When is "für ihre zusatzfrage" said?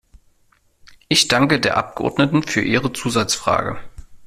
2.41-3.77